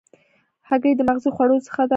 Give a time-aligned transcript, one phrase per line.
[0.67, 1.89] هګۍ د مغذي خوړو څخه ده.